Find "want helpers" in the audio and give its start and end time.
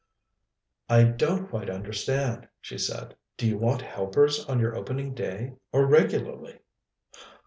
3.59-4.43